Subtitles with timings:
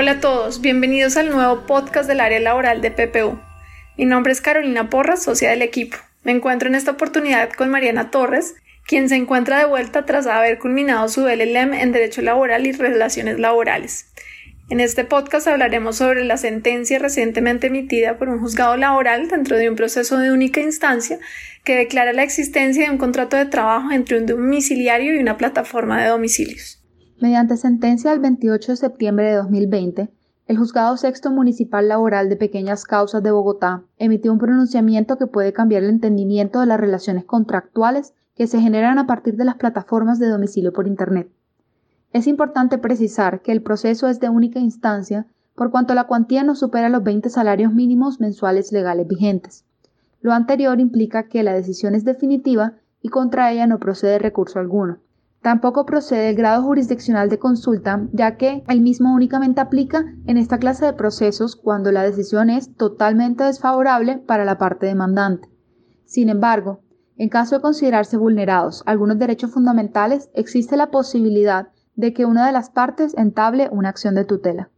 [0.00, 3.36] Hola a todos, bienvenidos al nuevo podcast del área laboral de PPU.
[3.96, 5.96] Mi nombre es Carolina Porras, socia del equipo.
[6.22, 8.54] Me encuentro en esta oportunidad con Mariana Torres,
[8.86, 13.40] quien se encuentra de vuelta tras haber culminado su LLM en Derecho Laboral y Relaciones
[13.40, 14.06] Laborales.
[14.70, 19.68] En este podcast hablaremos sobre la sentencia recientemente emitida por un juzgado laboral dentro de
[19.68, 21.18] un proceso de única instancia
[21.64, 26.00] que declara la existencia de un contrato de trabajo entre un domiciliario y una plataforma
[26.00, 26.77] de domicilios.
[27.20, 30.08] Mediante sentencia del 28 de septiembre de 2020,
[30.46, 35.52] el Juzgado Sexto Municipal Laboral de Pequeñas Causas de Bogotá emitió un pronunciamiento que puede
[35.52, 40.20] cambiar el entendimiento de las relaciones contractuales que se generan a partir de las plataformas
[40.20, 41.28] de domicilio por Internet.
[42.12, 46.54] Es importante precisar que el proceso es de única instancia por cuanto la cuantía no
[46.54, 49.64] supera los 20 salarios mínimos mensuales legales vigentes.
[50.20, 54.98] Lo anterior implica que la decisión es definitiva y contra ella no procede recurso alguno.
[55.42, 60.58] Tampoco procede el grado jurisdiccional de consulta, ya que el mismo únicamente aplica en esta
[60.58, 65.48] clase de procesos cuando la decisión es totalmente desfavorable para la parte demandante.
[66.04, 66.80] Sin embargo,
[67.16, 72.52] en caso de considerarse vulnerados algunos derechos fundamentales, existe la posibilidad de que una de
[72.52, 74.70] las partes entable una acción de tutela.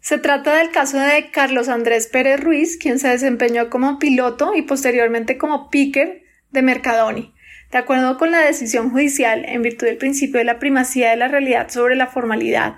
[0.00, 4.62] Se trata del caso de Carlos Andrés Pérez Ruiz, quien se desempeñó como piloto y
[4.62, 7.32] posteriormente como picker de Mercadoni
[7.72, 11.28] de acuerdo con la decisión judicial, en virtud del principio de la primacía de la
[11.28, 12.74] realidad sobre la formalidad,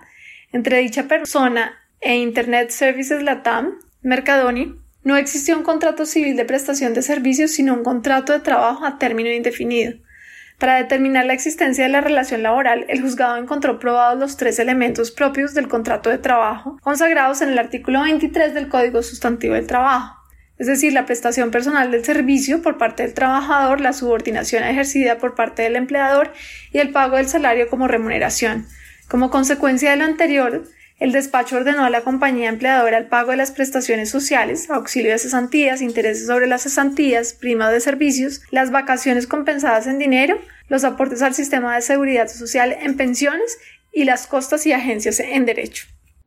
[0.52, 6.94] entre dicha persona e Internet Services Latam, Mercadoni, no existió un contrato civil de prestación
[6.94, 9.98] de servicios, sino un contrato de trabajo a término indefinido.
[10.58, 15.10] Para determinar la existencia de la relación laboral, el juzgado encontró probados los tres elementos
[15.10, 20.23] propios del contrato de trabajo, consagrados en el artículo 23 del Código Sustantivo del Trabajo
[20.58, 25.34] es decir, la prestación personal del servicio por parte del trabajador, la subordinación ejercida por
[25.34, 26.32] parte del empleador
[26.72, 28.66] y el pago del salario como remuneración.
[29.08, 30.64] Como consecuencia de lo anterior,
[31.00, 35.18] el despacho ordenó a la compañía empleadora el pago de las prestaciones sociales, auxilio de
[35.18, 41.20] cesantías, intereses sobre las cesantías, prima de servicios, las vacaciones compensadas en dinero, los aportes
[41.22, 43.58] al sistema de seguridad social en pensiones
[43.92, 45.86] y las costas y agencias en derecho.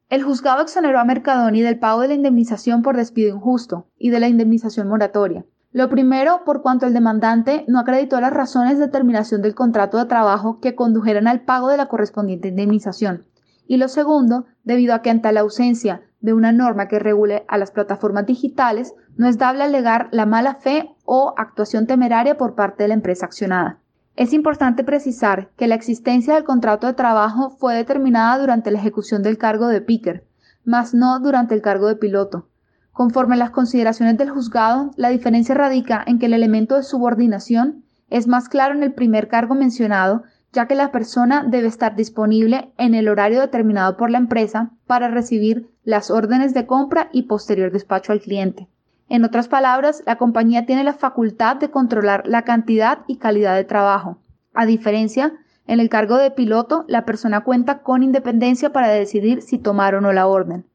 [0.10, 4.22] El juzgado exoneró a Mercadoni del pago de la indemnización por despido injusto y de
[4.22, 5.46] la indemnización moratoria.
[5.74, 10.06] Lo primero, por cuanto el demandante no acreditó las razones de terminación del contrato de
[10.06, 13.26] trabajo que condujeran al pago de la correspondiente indemnización.
[13.68, 17.58] Y lo segundo, debido a que ante la ausencia de una norma que regule a
[17.58, 22.84] las plataformas digitales, no es dable alegar la mala fe o actuación temeraria por parte
[22.84, 23.82] de la empresa accionada.
[24.18, 29.22] Es importante precisar que la existencia del contrato de trabajo fue determinada durante la ejecución
[29.22, 30.26] del cargo de picker,
[30.66, 32.50] mas no durante el cargo de piloto.
[32.92, 37.84] Conforme a las consideraciones del juzgado, la diferencia radica en que el elemento de subordinación
[38.10, 42.74] es más claro en el primer cargo mencionado, ya que la persona debe estar disponible
[42.80, 47.72] en el horario determinado por la empresa para recibir las órdenes de compra y posterior
[47.72, 48.68] despacho al cliente.
[49.10, 53.64] En otras palabras, la compañía tiene la facultad de controlar la cantidad y calidad de
[53.64, 54.18] trabajo.
[54.54, 55.34] A diferencia,
[55.66, 60.02] en el cargo de piloto, la persona cuenta con independencia para decidir si tomar o
[60.02, 60.66] no la orden.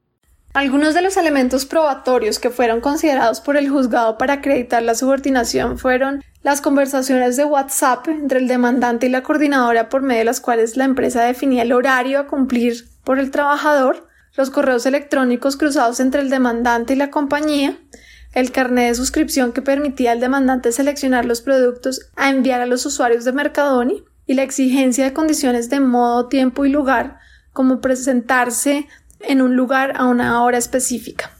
[0.54, 5.78] Algunos de los elementos probatorios que fueron considerados por el juzgado para acreditar la subordinación
[5.78, 10.43] fueron las conversaciones de WhatsApp entre el demandante y la coordinadora por medio de las
[10.43, 16.00] cuales la empresa definía el horario a cumplir por el trabajador, los correos electrónicos cruzados
[16.00, 17.78] entre el demandante y la compañía,
[18.34, 22.87] el carnet de suscripción que permitía al demandante seleccionar los productos a enviar a los
[22.87, 27.19] usuarios de Mercadoni y la exigencia de condiciones de modo, tiempo y lugar,
[27.53, 28.87] como presentarse
[29.20, 31.31] en un lugar a una hora específica.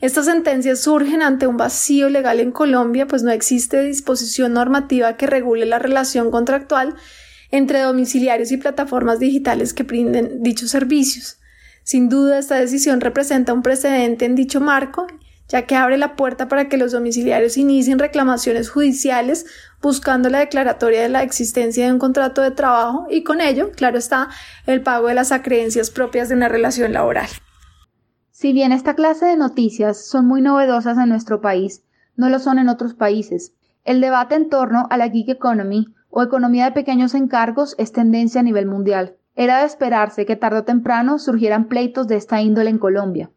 [0.00, 5.26] Estas sentencias surgen ante un vacío legal en Colombia, pues no existe disposición normativa que
[5.26, 6.94] regule la relación contractual
[7.50, 11.38] entre domiciliarios y plataformas digitales que brinden dichos servicios.
[11.82, 15.06] Sin duda, esta decisión representa un precedente en dicho marco
[15.48, 19.46] ya que abre la puerta para que los domiciliarios inicien reclamaciones judiciales
[19.80, 23.98] buscando la declaratoria de la existencia de un contrato de trabajo y con ello, claro
[23.98, 24.28] está,
[24.66, 27.28] el pago de las acreencias propias de una relación laboral.
[28.30, 31.82] Si bien esta clase de noticias son muy novedosas en nuestro país,
[32.14, 33.54] no lo son en otros países.
[33.84, 38.40] El debate en torno a la gig economy o economía de pequeños encargos es tendencia
[38.40, 39.16] a nivel mundial.
[39.34, 43.30] Era de esperarse que tarde o temprano surgieran pleitos de esta índole en Colombia.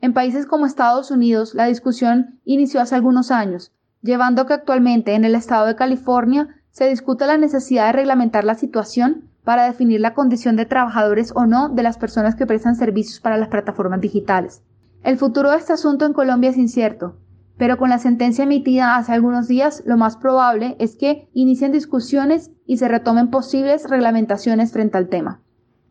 [0.00, 3.72] En países como Estados Unidos, la discusión inició hace algunos años,
[4.02, 8.44] llevando a que actualmente en el estado de California se discute la necesidad de reglamentar
[8.44, 12.76] la situación para definir la condición de trabajadores o no de las personas que prestan
[12.76, 14.62] servicios para las plataformas digitales.
[15.02, 17.16] El futuro de este asunto en Colombia es incierto,
[17.56, 22.50] pero con la sentencia emitida hace algunos días, lo más probable es que inicien discusiones
[22.66, 25.40] y se retomen posibles reglamentaciones frente al tema.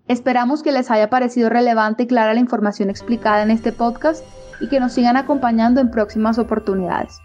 [0.08, 4.24] Esperamos que les haya parecido relevante y clara la información explicada en este podcast
[4.62, 7.20] y que nos sigan acompañando en próximas oportunidades.